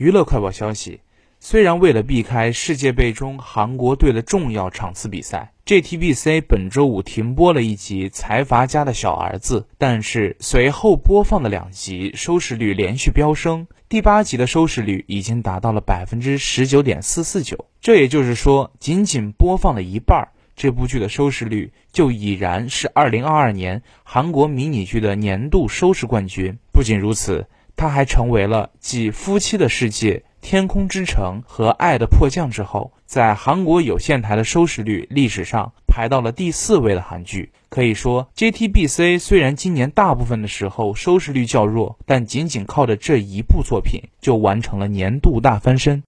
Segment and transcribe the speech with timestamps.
[0.00, 1.00] 娱乐快报消息。
[1.40, 17.66] 虽然为了避开世界杯中韩国队的重要场次比赛，JTBC 本周五停播了一集《财阀家的小儿子》，但是随后播放的两集收视率连续飙升，第八集的收视率已经达到了百分之十九点四四九。
[17.82, 26.56] 这也就是说，仅仅播放了一半，这部剧的收视率就已然是二零二二年韩国迷你剧的年度收视冠军。
[26.72, 27.46] 不仅如此，
[27.80, 30.12] 它还成为了继《夫妻的世界》。
[30.42, 37.52] 《天空之城》和《爱的迫降》之后，在韩国有线台的收视率历史上排到了第四位的韩剧。
[37.70, 46.02] 可以说，JTBC 虽然今年大部分的时候收视率较弱，但仅仅靠着这一部作品就完成了年度大翻身。